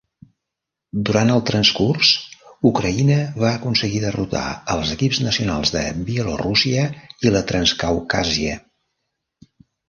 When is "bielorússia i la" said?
6.09-7.45